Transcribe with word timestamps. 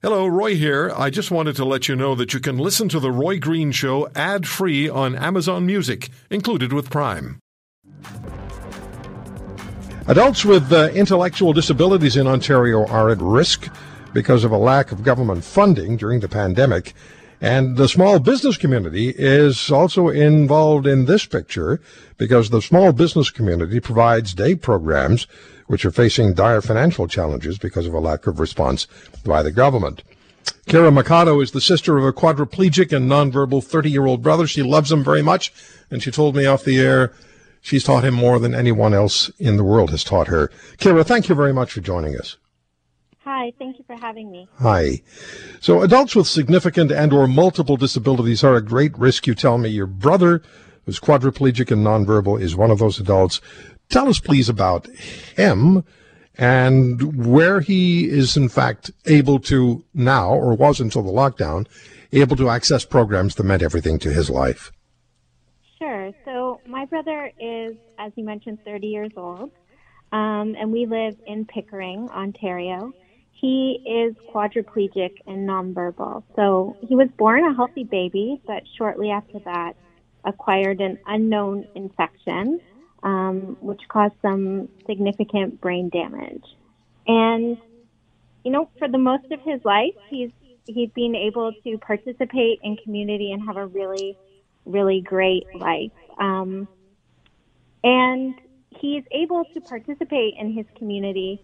Hello, 0.00 0.28
Roy 0.28 0.54
here. 0.54 0.92
I 0.96 1.10
just 1.10 1.32
wanted 1.32 1.56
to 1.56 1.64
let 1.64 1.88
you 1.88 1.96
know 1.96 2.14
that 2.14 2.32
you 2.32 2.38
can 2.38 2.56
listen 2.56 2.88
to 2.90 3.00
The 3.00 3.10
Roy 3.10 3.40
Green 3.40 3.72
Show 3.72 4.08
ad 4.14 4.46
free 4.46 4.88
on 4.88 5.16
Amazon 5.16 5.66
Music, 5.66 6.10
included 6.30 6.72
with 6.72 6.88
Prime. 6.88 7.40
Adults 10.06 10.44
with 10.44 10.72
uh, 10.72 10.90
intellectual 10.90 11.52
disabilities 11.52 12.16
in 12.16 12.28
Ontario 12.28 12.86
are 12.86 13.10
at 13.10 13.18
risk 13.20 13.68
because 14.14 14.44
of 14.44 14.52
a 14.52 14.56
lack 14.56 14.92
of 14.92 15.02
government 15.02 15.42
funding 15.42 15.96
during 15.96 16.20
the 16.20 16.28
pandemic. 16.28 16.94
And 17.40 17.76
the 17.76 17.88
small 17.88 18.18
business 18.18 18.56
community 18.56 19.14
is 19.16 19.70
also 19.70 20.08
involved 20.08 20.86
in 20.86 21.04
this 21.04 21.24
picture 21.24 21.80
because 22.16 22.50
the 22.50 22.60
small 22.60 22.92
business 22.92 23.30
community 23.30 23.78
provides 23.78 24.34
day 24.34 24.56
programs 24.56 25.26
which 25.66 25.84
are 25.84 25.90
facing 25.90 26.34
dire 26.34 26.60
financial 26.60 27.06
challenges 27.06 27.58
because 27.58 27.86
of 27.86 27.94
a 27.94 28.00
lack 28.00 28.26
of 28.26 28.40
response 28.40 28.86
by 29.24 29.42
the 29.42 29.52
government. 29.52 30.02
Kira 30.66 30.92
Mikado 30.92 31.40
is 31.40 31.52
the 31.52 31.60
sister 31.60 31.96
of 31.96 32.04
a 32.04 32.12
quadriplegic 32.12 32.94
and 32.94 33.08
nonverbal 33.08 33.62
30 33.62 33.90
year 33.90 34.06
old 34.06 34.22
brother. 34.22 34.46
She 34.46 34.62
loves 34.62 34.90
him 34.90 35.04
very 35.04 35.22
much, 35.22 35.52
and 35.90 36.02
she 36.02 36.10
told 36.10 36.34
me 36.34 36.46
off 36.46 36.64
the 36.64 36.80
air 36.80 37.12
she's 37.60 37.84
taught 37.84 38.04
him 38.04 38.14
more 38.14 38.38
than 38.38 38.54
anyone 38.54 38.94
else 38.94 39.30
in 39.38 39.56
the 39.56 39.64
world 39.64 39.90
has 39.90 40.02
taught 40.02 40.26
her. 40.26 40.50
Kira, 40.78 41.04
thank 41.04 41.28
you 41.28 41.34
very 41.34 41.52
much 41.52 41.72
for 41.72 41.80
joining 41.80 42.16
us. 42.16 42.36
Hi, 43.28 43.52
thank 43.58 43.76
you 43.76 43.84
for 43.86 43.94
having 43.94 44.30
me. 44.30 44.48
Hi. 44.58 45.02
So 45.60 45.82
adults 45.82 46.16
with 46.16 46.26
significant 46.26 46.90
and 46.90 47.12
or 47.12 47.28
multiple 47.28 47.76
disabilities 47.76 48.42
are 48.42 48.56
at 48.56 48.64
great 48.64 48.98
risk, 48.98 49.26
you 49.26 49.34
tell 49.34 49.58
me. 49.58 49.68
Your 49.68 49.86
brother, 49.86 50.40
who's 50.86 50.98
quadriplegic 50.98 51.70
and 51.70 51.86
nonverbal, 51.86 52.40
is 52.40 52.56
one 52.56 52.70
of 52.70 52.78
those 52.78 52.98
adults. 52.98 53.42
Tell 53.90 54.08
us, 54.08 54.18
please, 54.18 54.48
about 54.48 54.86
him 55.36 55.84
and 56.38 57.26
where 57.26 57.60
he 57.60 58.08
is, 58.08 58.34
in 58.34 58.48
fact, 58.48 58.92
able 59.04 59.40
to 59.40 59.84
now, 59.92 60.30
or 60.30 60.54
was 60.54 60.80
until 60.80 61.02
the 61.02 61.12
lockdown, 61.12 61.66
able 62.12 62.36
to 62.36 62.48
access 62.48 62.86
programs 62.86 63.34
that 63.34 63.44
meant 63.44 63.62
everything 63.62 63.98
to 63.98 64.10
his 64.10 64.30
life. 64.30 64.72
Sure. 65.78 66.12
So, 66.24 66.62
my 66.66 66.86
brother 66.86 67.30
is, 67.38 67.76
as 67.98 68.10
you 68.16 68.24
mentioned, 68.24 68.60
30 68.64 68.86
years 68.86 69.12
old, 69.18 69.50
um, 70.12 70.56
and 70.58 70.72
we 70.72 70.86
live 70.86 71.14
in 71.26 71.44
Pickering, 71.44 72.08
Ontario. 72.08 72.94
He 73.40 73.80
is 73.86 74.14
quadriplegic 74.32 75.18
and 75.26 75.48
nonverbal. 75.48 76.24
So, 76.34 76.76
he 76.80 76.96
was 76.96 77.08
born 77.16 77.44
a 77.44 77.54
healthy 77.54 77.84
baby, 77.84 78.40
but 78.46 78.62
shortly 78.76 79.10
after 79.10 79.38
that, 79.40 79.74
acquired 80.24 80.80
an 80.80 80.98
unknown 81.06 81.68
infection 81.74 82.60
um, 83.02 83.56
which 83.60 83.80
caused 83.88 84.14
some 84.22 84.68
significant 84.86 85.60
brain 85.60 85.88
damage. 85.88 86.44
And, 87.06 87.56
you 88.44 88.50
know, 88.50 88.68
for 88.78 88.88
the 88.88 88.98
most 88.98 89.30
of 89.30 89.40
his 89.42 89.64
life, 89.64 89.94
he's, 90.08 90.30
he's 90.66 90.90
been 90.90 91.14
able 91.14 91.52
to 91.64 91.78
participate 91.78 92.60
in 92.62 92.76
community 92.76 93.32
and 93.32 93.42
have 93.46 93.56
a 93.56 93.66
really, 93.66 94.16
really 94.66 95.00
great 95.00 95.46
life. 95.54 95.92
Um, 96.18 96.68
and 97.84 98.34
he's 98.80 99.04
able 99.12 99.44
to 99.54 99.60
participate 99.60 100.34
in 100.38 100.52
his 100.52 100.66
community 100.76 101.40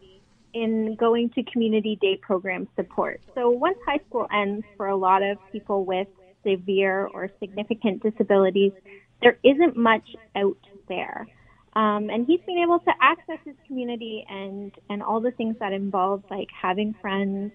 in 0.55 0.95
going 0.95 1.31
to 1.31 1.43
community 1.45 1.99
day 2.01 2.17
program 2.17 2.69
support. 2.77 3.21
So 3.35 3.51
once 3.51 3.77
high 3.87 4.01
school 4.09 4.27
ends 4.33 4.65
for 4.77 4.87
a 4.87 4.97
lot 4.97 5.23
of 5.23 5.37
people 5.53 5.85
with 5.85 6.09
severe 6.47 7.07
or 7.07 7.31
significant 7.41 8.03
disabilities, 8.03 8.73
there 9.21 9.39
isn't 9.43 9.77
much 9.77 10.17
out 10.37 10.59
there. 10.89 11.27
Um, 11.75 12.09
and 12.09 12.25
he's 12.27 12.41
been 12.47 12.59
able 12.59 12.79
to 12.81 12.93
access 13.01 13.39
his 13.45 13.57
community 13.67 14.25
and, 14.29 14.73
and 14.89 15.03
all 15.03 15.21
the 15.21 15.33
things 15.33 15.57
that 15.59 15.73
involve 15.73 16.23
like 16.31 16.49
having 16.51 16.95
friends, 17.01 17.53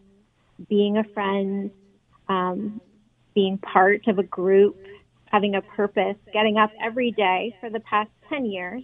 being 0.68 0.98
a 0.98 1.04
friend, 1.14 1.72
um, 2.28 2.82
being 3.34 3.58
part 3.60 4.08
of 4.08 4.20
a 4.20 4.24
group, 4.24 4.78
having 5.26 5.56
a 5.56 5.62
purpose, 5.62 6.18
getting 6.34 6.58
up 6.58 6.72
every 6.84 7.12
day 7.12 7.56
for 7.62 7.70
the 7.70 7.80
past 7.80 8.10
10 8.28 8.46
years, 8.46 8.84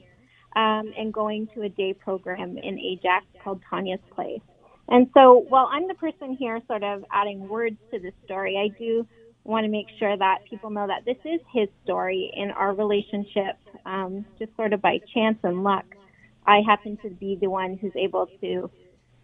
um, 0.56 0.94
and 0.98 1.14
going 1.14 1.48
to 1.54 1.64
a 1.64 1.70
day 1.70 1.94
program 1.94 2.58
in 2.58 2.80
Ajax 2.80 3.26
called 3.44 3.62
Tanya's 3.70 4.00
Place. 4.14 4.42
And 4.88 5.10
so 5.14 5.46
while 5.50 5.68
I'm 5.72 5.88
the 5.88 5.96
person 5.96 6.36
here 6.36 6.62
sort 6.68 6.84
of 6.84 7.04
adding 7.12 7.48
words 7.48 7.78
to 7.92 8.00
the 8.00 8.12
story, 8.24 8.58
I 8.58 8.78
do 8.78 9.06
want 9.44 9.64
to 9.64 9.70
make 9.70 9.88
sure 10.00 10.16
that 10.18 10.40
people 10.50 10.70
know 10.70 10.88
that 10.88 11.06
this 11.06 11.18
is 11.26 11.40
his 11.54 11.70
story 11.84 12.32
in 12.36 12.52
our 12.52 12.74
relationship, 12.74 13.58
um, 13.86 14.26
just 14.40 14.56
sort 14.56 14.74
of 14.74 14.82
by 14.82 15.00
chance 15.14 15.38
and 15.44 15.64
luck. 15.64 15.86
I 16.46 16.62
happen 16.66 16.98
to 17.04 17.10
be 17.10 17.38
the 17.40 17.50
one 17.50 17.78
who's 17.78 17.96
able 17.96 18.28
to 18.42 18.70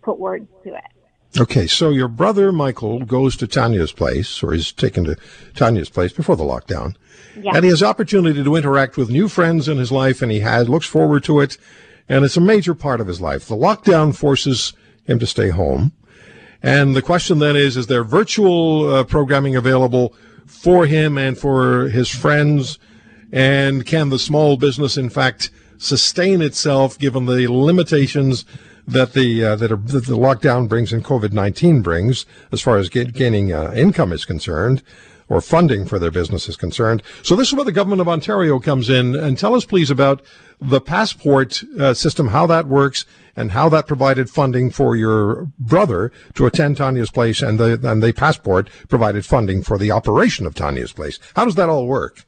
put 0.02 0.20
words 0.20 0.48
to 0.64 0.76
it. 0.76 1.01
Okay, 1.40 1.66
so 1.66 1.92
your 1.92 2.10
brother 2.10 2.52
Michael 2.52 3.00
goes 3.06 3.38
to 3.38 3.48
Tanya's 3.48 3.94
place, 3.94 4.44
or 4.44 4.54
is 4.54 4.74
taken 4.74 5.06
to 5.06 5.16
Tanya's 5.56 5.90
place 5.90 6.12
before 6.12 6.36
the 6.36 6.44
lockdown, 6.44 6.96
yeah. 7.38 7.52
and 7.56 7.64
he 7.64 7.70
has 7.70 7.82
opportunity 7.82 8.44
to 8.44 8.56
interact 8.56 8.98
with 8.98 9.10
new 9.10 9.30
friends 9.30 9.70
in 9.70 9.78
his 9.78 9.94
life, 9.94 10.22
and 10.22 10.32
he 10.32 10.42
has 10.42 10.68
looks 10.68 10.86
forward 10.86 11.24
to 11.24 11.40
it, 11.40 11.58
and 12.10 12.26
it's 12.26 12.36
a 12.36 12.42
major 12.42 12.76
part 12.76 13.00
of 13.00 13.08
his 13.08 13.22
life. 13.22 13.48
The 13.48 13.56
lockdown 13.56 14.14
forces 14.14 14.74
him 15.06 15.20
to 15.20 15.26
stay 15.26 15.50
home. 15.50 15.94
And 16.62 16.96
the 16.96 17.02
question 17.02 17.40
then 17.40 17.56
is, 17.56 17.78
is 17.78 17.88
there 17.88 18.04
virtual 18.04 18.94
uh, 18.94 19.04
programming 19.04 19.56
available 19.56 20.14
for 20.46 20.86
him 20.86 21.18
and 21.18 21.38
for 21.38 21.88
his 21.90 22.10
friends? 22.10 22.78
And 23.32 23.86
can 23.86 24.10
the 24.10 24.20
small 24.20 24.58
business, 24.58 24.98
in 24.98 25.10
fact, 25.10 25.50
sustain 25.78 26.42
itself 26.42 27.00
given 27.00 27.26
the 27.26 27.48
limitations 27.48 28.46
that 28.92 29.14
the 29.14 29.44
uh, 29.44 29.56
that, 29.56 29.72
are, 29.72 29.78
that, 29.78 30.06
the 30.06 30.18
lockdown 30.18 30.68
brings 30.68 30.94
and 30.94 31.04
COVID 31.04 31.34
nineteen 31.34 31.82
brings, 31.82 32.26
as 32.52 32.62
far 32.62 32.78
as 32.78 32.90
get, 32.90 33.14
gaining 33.14 33.52
uh, 33.52 33.74
income 33.76 34.12
is 34.14 34.26
concerned, 34.26 34.84
or 35.28 35.42
funding 35.42 35.86
for 35.86 36.00
their 36.00 36.12
business 36.12 36.48
is 36.50 36.56
concerned? 36.56 37.02
So 37.24 37.36
this 37.36 37.48
is 37.50 37.54
where 37.56 37.66
the 37.66 37.72
government 37.72 38.02
of 38.02 38.08
Ontario 38.08 38.60
comes 38.60 38.90
in. 38.90 39.16
And 39.16 39.38
tell 39.38 39.56
us, 39.56 39.66
please, 39.66 39.90
about 39.90 40.22
the 40.60 40.82
passport 40.82 41.64
uh, 41.80 41.94
system, 41.94 42.28
how 42.28 42.46
that 42.48 42.68
works, 42.68 43.06
and 43.36 43.52
how 43.52 43.70
that 43.70 43.88
provided 43.88 44.30
funding 44.30 44.70
for 44.70 44.96
your 44.96 45.48
brother 45.58 46.12
to 46.36 46.46
attend 46.46 46.78
Tanya's 46.78 47.12
place, 47.12 47.42
and 47.42 47.60
the 47.60 47.80
and 47.84 48.04
the 48.04 48.14
passport 48.14 48.70
provided 48.90 49.26
funding 49.26 49.64
for 49.64 49.78
the 49.78 49.92
operation 49.92 50.46
of 50.46 50.54
Tanya's 50.54 50.94
place. 50.94 51.18
How 51.36 51.46
does 51.46 51.56
that 51.56 51.70
all 51.70 51.88
work? 51.88 52.26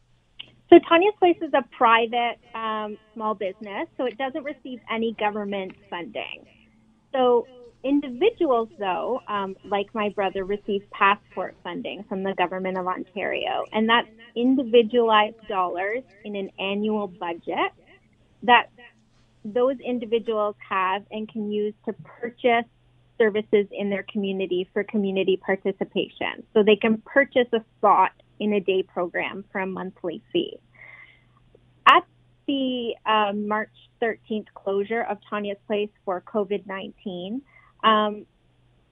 So 0.74 0.80
Tanya's 0.90 1.14
Place 1.20 1.38
is 1.40 1.52
a 1.54 1.62
private 1.78 2.40
um, 2.56 2.98
small 3.14 3.36
business, 3.36 3.88
so 3.96 4.06
it 4.06 4.18
doesn't 4.18 4.44
receive 4.44 4.80
any 4.92 5.16
government 5.20 5.74
funding. 5.88 6.48
So 7.12 7.48
individuals, 7.84 8.70
though, 8.80 9.22
um, 9.28 9.56
like 9.64 9.86
my 9.94 10.10
brother, 10.10 10.46
receive 10.46 10.82
passport 10.90 11.56
funding 11.64 12.04
from 12.10 12.24
the 12.24 12.34
government 12.40 12.80
of 12.80 12.88
Ontario, 12.88 13.66
and 13.72 13.88
that's 13.88 14.08
individualized 14.36 15.36
dollars 15.48 16.02
in 16.26 16.36
an 16.36 16.50
annual 16.58 17.08
budget 17.08 17.72
that 18.42 18.72
those 19.46 19.76
individuals 19.80 20.56
have 20.68 21.04
and 21.12 21.32
can 21.32 21.52
use 21.52 21.76
to 21.86 21.94
purchase 22.20 22.66
services 23.20 23.68
in 23.72 23.92
their 23.92 24.06
community 24.12 24.68
for 24.74 24.84
community 24.86 25.38
participation. 25.38 26.42
So 26.56 26.64
they 26.64 26.78
can 26.78 26.98
purchase 27.06 27.48
a 27.54 27.64
spot 27.78 28.12
in 28.40 28.54
a 28.54 28.60
day 28.60 28.84
program 28.84 29.46
for 29.52 29.62
a 29.62 29.68
monthly 29.68 30.22
fee. 30.32 30.58
At 31.88 32.04
the 32.48 32.96
um, 33.06 33.48
March 33.48 33.72
13th 34.02 34.48
closure 34.54 35.02
of 35.02 35.18
Tanya's 35.30 35.58
Place 35.68 35.90
for 36.06 36.22
COVID 36.22 36.66
19, 36.68 37.42
um, 37.84 38.26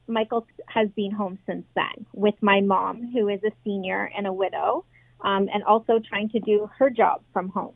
Michael 0.08 0.46
has 0.68 0.90
been 0.96 1.12
home 1.12 1.40
since 1.46 1.66
then 1.76 2.06
with 2.14 2.36
my 2.42 2.62
mom, 2.62 3.12
who 3.14 3.30
is 3.30 3.40
a 3.44 3.52
senior 3.64 4.12
and 4.16 4.28
a 4.28 4.34
widow, 4.34 4.86
um, 5.22 5.48
and 5.54 5.64
also 5.64 6.00
trying 6.00 6.30
to 6.30 6.40
do 6.40 6.70
her 6.78 6.90
job 6.90 7.22
from 7.34 7.50
home 7.50 7.76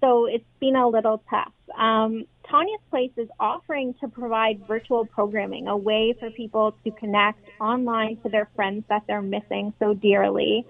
so 0.00 0.26
it's 0.26 0.44
been 0.60 0.76
a 0.76 0.88
little 0.88 1.22
tough. 1.30 1.52
Um, 1.76 2.26
Tanya's 2.50 2.80
Place 2.90 3.10
is 3.16 3.28
offering 3.40 3.94
to 4.00 4.08
provide 4.08 4.66
virtual 4.66 5.04
programming, 5.04 5.68
a 5.68 5.76
way 5.76 6.14
for 6.18 6.30
people 6.30 6.76
to 6.84 6.90
connect 6.92 7.40
online 7.60 8.18
to 8.22 8.28
their 8.28 8.48
friends 8.54 8.84
that 8.88 9.02
they're 9.06 9.22
missing 9.22 9.72
so 9.78 9.94
dearly, 9.94 10.64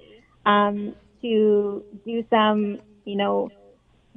um, 0.46 0.94
to 1.22 1.84
do 2.04 2.24
some, 2.30 2.80
you 3.04 3.16
know, 3.16 3.50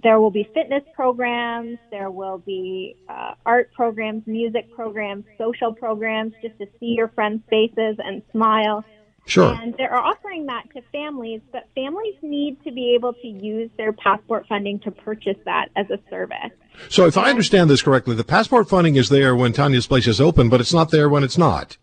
there 0.01 0.19
will 0.19 0.31
be 0.31 0.49
fitness 0.53 0.83
programs, 0.93 1.77
there 1.91 2.09
will 2.09 2.37
be 2.37 2.95
uh, 3.09 3.33
art 3.45 3.71
programs, 3.73 4.25
music 4.25 4.73
programs, 4.73 5.25
social 5.37 5.73
programs, 5.73 6.33
just 6.41 6.57
to 6.59 6.67
see 6.79 6.95
your 6.97 7.09
friends' 7.09 7.43
faces 7.49 7.97
and 7.99 8.21
smile. 8.31 8.85
Sure. 9.29 9.53
And 9.53 9.75
they're 9.77 9.95
offering 9.95 10.47
that 10.47 10.63
to 10.73 10.81
families, 10.91 11.41
but 11.51 11.67
families 11.75 12.15
need 12.23 12.61
to 12.63 12.71
be 12.71 12.95
able 12.95 13.13
to 13.13 13.27
use 13.27 13.69
their 13.77 13.93
passport 13.93 14.47
funding 14.49 14.79
to 14.79 14.91
purchase 14.91 15.37
that 15.45 15.67
as 15.75 15.85
a 15.91 15.99
service. 16.09 16.51
So 16.89 17.05
if 17.05 17.15
I 17.15 17.29
understand 17.29 17.69
this 17.69 17.83
correctly, 17.83 18.15
the 18.15 18.23
passport 18.23 18.67
funding 18.67 18.95
is 18.95 19.09
there 19.09 19.35
when 19.35 19.53
Tanya's 19.53 19.85
place 19.85 20.07
is 20.07 20.19
open, 20.19 20.49
but 20.49 20.59
it's 20.59 20.73
not 20.73 20.89
there 20.89 21.09
when 21.09 21.23
it's 21.23 21.37
not. 21.37 21.77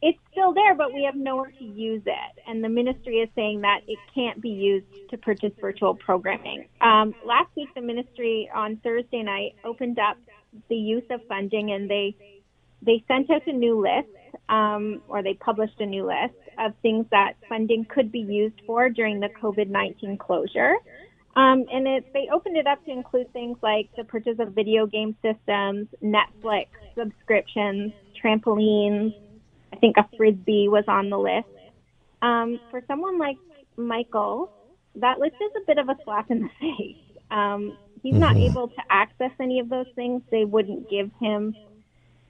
It's 0.00 0.18
still 0.32 0.54
there, 0.54 0.74
but 0.74 0.94
we 0.94 1.04
have 1.04 1.14
nowhere 1.14 1.52
to 1.58 1.64
use 1.64 2.02
it. 2.06 2.42
And 2.48 2.64
the 2.64 2.70
ministry 2.70 3.16
is 3.16 3.28
saying 3.34 3.60
that 3.60 3.80
it 3.86 3.98
can't 4.14 4.40
be 4.40 4.48
used 4.48 4.86
to 5.10 5.18
purchase 5.18 5.52
virtual 5.60 5.94
programming. 5.94 6.68
Um, 6.80 7.14
last 7.26 7.50
week, 7.54 7.68
the 7.74 7.82
ministry 7.82 8.50
on 8.54 8.78
Thursday 8.78 9.22
night 9.22 9.56
opened 9.62 9.98
up 9.98 10.16
the 10.70 10.76
use 10.76 11.04
of 11.10 11.20
funding 11.28 11.72
and 11.72 11.88
they 11.88 12.16
they 12.84 13.04
sent 13.06 13.30
out 13.30 13.46
a 13.46 13.52
new 13.52 13.80
list 13.80 14.08
um, 14.48 15.02
or 15.08 15.22
they 15.22 15.34
published 15.34 15.80
a 15.80 15.86
new 15.86 16.06
list 16.06 16.34
of 16.58 16.72
things 16.82 17.06
that 17.10 17.34
funding 17.48 17.84
could 17.84 18.12
be 18.12 18.20
used 18.20 18.60
for 18.66 18.88
during 18.88 19.20
the 19.20 19.28
COVID 19.28 19.68
19 19.68 20.18
closure. 20.18 20.74
Um, 21.34 21.64
and 21.72 21.88
it, 21.88 22.12
they 22.12 22.28
opened 22.32 22.58
it 22.58 22.66
up 22.66 22.84
to 22.84 22.90
include 22.90 23.32
things 23.32 23.56
like 23.62 23.88
the 23.96 24.04
purchase 24.04 24.38
of 24.38 24.52
video 24.52 24.86
game 24.86 25.16
systems, 25.22 25.88
Netflix 26.02 26.66
subscriptions, 26.96 27.92
trampolines. 28.22 29.14
I 29.72 29.76
think 29.76 29.96
a 29.96 30.06
frisbee 30.16 30.68
was 30.68 30.84
on 30.88 31.08
the 31.08 31.18
list. 31.18 31.48
Um, 32.20 32.60
for 32.70 32.82
someone 32.86 33.18
like 33.18 33.38
Michael, 33.76 34.52
that 34.96 35.18
list 35.18 35.36
is 35.40 35.52
a 35.56 35.66
bit 35.66 35.78
of 35.78 35.88
a 35.88 35.96
slap 36.04 36.30
in 36.30 36.42
the 36.42 36.48
face. 36.60 36.96
Um, 37.30 37.78
he's 38.02 38.12
mm-hmm. 38.12 38.20
not 38.20 38.36
able 38.36 38.68
to 38.68 38.82
access 38.90 39.30
any 39.40 39.58
of 39.58 39.70
those 39.70 39.86
things. 39.94 40.22
They 40.30 40.44
wouldn't 40.44 40.90
give 40.90 41.10
him 41.18 41.56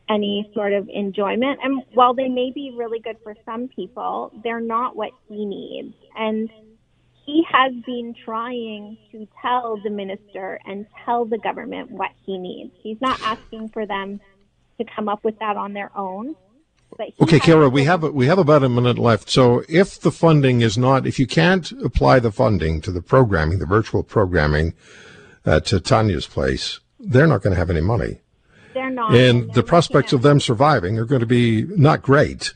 any 0.09 0.51
sort 0.55 0.73
of 0.73 0.89
enjoyment. 0.89 1.61
And 1.63 1.83
while 1.95 2.15
they 2.15 2.29
may 2.29 2.51
be 2.53 2.75
really 2.77 2.99
good 2.99 3.17
for 3.23 3.35
some 3.45 3.69
people, 3.69 4.33
they're 4.43 4.61
not 4.61 4.97
what 4.97 5.11
he 5.29 5.45
needs. 5.45 5.95
And 6.17 6.51
he 7.25 7.45
has 7.51 7.73
been 7.87 8.15
trying 8.25 8.99
to 9.13 9.27
tell 9.41 9.79
the 9.83 9.91
minister 9.91 10.61
and 10.67 10.87
tell 11.05 11.25
the 11.25 11.39
government 11.39 11.91
what 11.91 12.11
he 12.27 12.39
needs. 12.39 12.73
He's 12.83 13.01
not 13.01 13.21
asking 13.23 13.69
for 13.69 13.87
them 13.87 14.21
to 14.79 14.85
come 14.85 15.09
up 15.09 15.23
with 15.25 15.39
that 15.39 15.57
on 15.57 15.73
their 15.73 15.91
own. 15.97 16.35
Okay, 17.23 17.41
Kara, 17.41 17.71
we 17.71 17.85
have 17.85 18.03
we 18.03 18.27
have 18.27 18.39
about 18.39 18.63
a 18.63 18.69
minute 18.69 18.99
left. 18.99 19.31
So, 19.31 19.65
if 19.67 19.99
the 19.99 20.13
funding 20.13 20.61
is 20.61 20.77
not, 20.77 21.07
if 21.07 21.19
you 21.19 21.27
can't 21.27 21.73
apply 21.83 22.19
the 22.19 22.31
funding 22.31 22.83
to 22.83 22.91
the 22.93 23.01
programming, 23.01 23.61
the 23.61 23.67
virtual 23.67 24.03
programming, 24.03 24.75
uh, 25.47 25.61
to 25.61 25.81
Tanya's 25.81 26.27
place, 26.27 26.81
they're 27.01 27.27
not 27.27 27.43
going 27.43 27.55
to 27.55 27.59
have 27.59 27.71
any 27.71 27.81
money. 27.81 28.21
They're 28.75 28.91
not, 28.91 29.15
and, 29.15 29.43
and 29.43 29.55
the 29.55 29.63
prospects 29.63 30.13
of 30.13 30.23
them 30.23 30.41
surviving 30.41 30.99
are 30.99 31.05
going 31.05 31.21
to 31.21 31.27
be 31.27 31.63
not 31.65 32.03
great. 32.03 32.55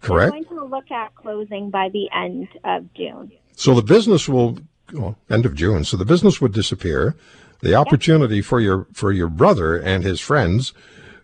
Correct. 0.00 0.32
They're 0.32 0.42
going 0.44 0.58
to 0.58 0.64
look 0.64 0.90
at 0.90 1.14
closing 1.14 1.70
by 1.70 1.90
the 1.90 2.08
end 2.12 2.48
of 2.64 2.92
June. 2.94 3.32
So 3.54 3.74
the 3.74 3.82
business 3.82 4.28
will 4.28 4.58
well, 4.92 5.16
end 5.28 5.46
of 5.46 5.54
June. 5.54 5.84
So 5.84 5.96
the 5.96 6.04
business 6.04 6.40
would 6.40 6.52
disappear. 6.52 7.14
The 7.60 7.74
opportunity 7.74 8.40
for 8.40 8.60
your 8.60 8.86
for 8.92 9.12
your 9.12 9.28
brother 9.28 9.76
and 9.76 10.02
his 10.02 10.20
friends, 10.20 10.72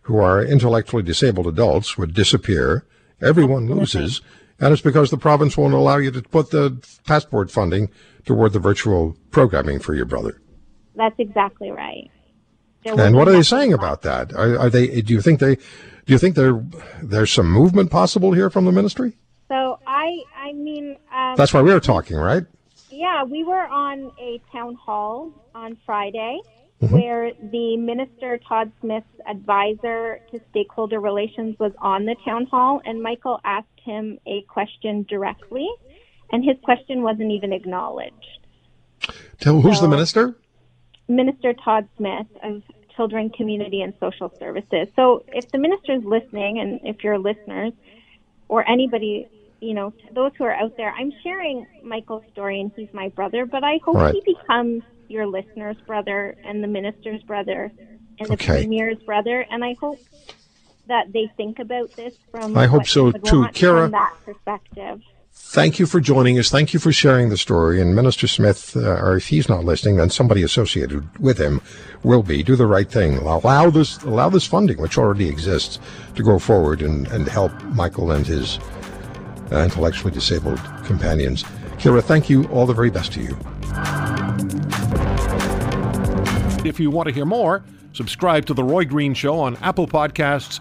who 0.03 0.19
are 0.19 0.45
intellectually 0.45 1.03
disabled 1.03 1.47
adults, 1.47 1.97
would 1.97 2.13
disappear. 2.13 2.85
Everyone 3.23 3.67
loses, 3.67 4.21
and 4.61 4.73
it's 4.73 4.83
because 4.83 5.11
the 5.11 5.17
province 5.17 5.57
won't 5.57 5.73
allow 5.73 5.97
you 5.97 6.11
to 6.11 6.21
put 6.21 6.51
the 6.51 6.77
passport 7.07 7.51
funding 7.51 7.89
toward 8.27 8.53
the 8.53 8.59
virtual 8.59 9.17
programming 9.31 9.79
for 9.79 9.95
your 9.95 10.05
brother. 10.05 10.43
That's 10.95 11.19
exactly 11.19 11.71
right. 11.71 12.11
And 12.85 13.17
what 13.17 13.29
are 13.29 13.33
they 13.33 13.43
saying 13.43 13.73
about 13.73 14.03
that? 14.03 14.33
Are, 14.35 14.59
are, 14.59 14.71
they? 14.71 15.01
Do 15.01 15.13
you 15.13 15.21
think 15.21 15.41
they? 15.41 15.57
Do 15.57 16.13
you 16.13 16.19
think 16.19 16.37
there 16.37 16.65
there's 17.03 17.33
some 17.33 17.51
movement 17.51 17.91
possible 17.91 18.33
here 18.33 18.49
from 18.51 18.65
the 18.65 18.73
ministry? 18.73 19.15
So 19.49 19.79
I 19.87 20.23
I 20.37 20.53
mean 20.53 20.97
um, 21.13 21.35
that's 21.37 21.53
why 21.53 21.63
we 21.63 21.73
were 21.73 21.81
talking, 21.81 22.17
right? 22.17 22.45
Yeah, 22.91 23.25
we 23.25 23.45
were 23.45 23.67
on 23.67 24.13
a 24.21 24.41
town 24.53 24.75
hall 24.75 25.33
on 25.55 25.77
Friday 25.85 26.41
mm-hmm. 26.83 26.95
where 26.95 27.33
the 27.51 27.77
minister 27.77 28.39
Todd 28.49 28.73
Smith's 28.81 29.07
advisor 29.29 30.21
to 30.31 30.41
stakeholder 30.51 31.01
relations 31.01 31.59
was 31.59 31.73
on 31.79 32.05
the 32.05 32.17
town 32.25 32.47
hall, 32.47 32.81
and 32.85 33.03
Michael 33.03 33.41
asked 33.45 33.69
him 33.83 34.19
a 34.27 34.43
question 34.43 35.05
directly, 35.09 35.69
and 36.31 36.45
his 36.45 36.57
question 36.63 37.03
wasn't 37.03 37.31
even 37.33 37.53
acknowledged. 37.53 38.15
Tell 39.41 39.61
who's 39.61 39.77
so, 39.77 39.83
the 39.83 39.89
minister? 39.89 40.37
Minister 41.09 41.55
Todd 41.55 41.89
Smith 41.97 42.27
of 42.43 42.63
Children, 42.95 43.31
Community, 43.31 43.83
and 43.83 43.93
Social 44.01 44.33
Services. 44.39 44.89
So 44.97 45.25
if 45.29 45.51
the 45.51 45.59
minister 45.59 45.95
is 45.95 46.05
listening, 46.05 46.59
and 46.59 46.81
if 46.85 47.05
you're 47.05 47.19
listeners, 47.19 47.73
or 48.49 48.69
anybody, 48.69 49.29
you 49.61 49.75
know, 49.75 49.93
those 50.13 50.33
who 50.39 50.45
are 50.45 50.55
out 50.55 50.77
there, 50.77 50.93
I'm 50.93 51.13
sharing 51.23 51.67
Michael's 51.83 52.25
story, 52.33 52.61
and 52.61 52.73
he's 52.75 52.93
my 52.93 53.09
brother, 53.11 53.45
but 53.47 53.63
I 53.63 53.79
hope 53.85 53.97
right. 53.97 54.15
he 54.15 54.35
becomes 54.35 54.83
your 55.09 55.27
listener's 55.27 55.77
brother 55.87 56.37
and 56.45 56.63
the 56.63 56.69
minister's 56.69 57.23
brother 57.23 57.71
and 58.19 58.29
the 58.29 58.35
okay. 58.35 58.63
premier's 58.63 58.99
brother, 58.99 59.47
and 59.51 59.65
I 59.65 59.75
hope 59.75 60.01
that 60.89 61.13
they 61.13 61.31
think 61.37 61.59
about 61.59 61.93
this 61.97 62.15
from 62.31 62.57
I 62.57 62.67
hope 62.67 62.87
so 62.87 63.13
too, 63.13 63.47
Kara. 63.53 63.89
that 63.91 64.15
perspective. 64.25 65.03
Thank 65.39 65.79
you 65.79 65.87
for 65.87 66.01
joining 66.01 66.39
us. 66.39 66.51
Thank 66.51 66.73
you 66.73 66.81
for 66.81 66.93
sharing 66.93 67.29
the 67.29 67.37
story. 67.37 67.81
And 67.81 67.95
Minister 67.95 68.27
Smith, 68.27 68.75
uh, 68.75 68.97
or 69.01 69.17
if 69.17 69.29
he's 69.29 69.49
not 69.49 69.65
listening, 69.65 69.97
then 69.97 70.09
somebody 70.09 70.43
associated 70.43 71.07
with 71.19 71.39
him 71.39 71.61
will 72.03 72.23
be. 72.23 72.43
Do 72.43 72.57
the 72.57 72.67
right 72.67 72.91
thing. 72.91 73.19
Allow 73.19 73.71
this, 73.71 74.03
allow 74.03 74.31
this 74.31 74.47
funding, 74.47 74.79
which 74.79 74.99
already 74.99 75.29
exists, 75.29 75.79
to 76.15 76.23
go 76.23 76.39
forward 76.39 76.81
and, 76.81 77.07
and 77.09 77.29
help 77.29 77.53
Michael 77.65 78.11
and 78.11 78.27
his 78.27 78.59
uh, 79.53 79.59
intellectually 79.59 80.11
disabled 80.11 80.59
companions. 80.85 81.43
Kira, 81.79 82.03
thank 82.03 82.31
you. 82.31 82.47
All 82.49 82.67
the 82.67 82.75
very 82.75 82.91
best 82.91 83.13
to 83.13 83.21
you. 83.21 83.37
If 86.67 86.81
you 86.81 86.91
want 86.91 87.09
to 87.09 87.15
hear 87.15 87.27
more, 87.27 87.63
subscribe 87.93 88.47
to 88.47 88.55
The 88.55 88.65
Roy 88.65 88.85
Green 88.85 89.15
Show 89.15 89.39
on 89.39 89.57
Apple 89.59 89.87
Podcasts, 89.87 90.61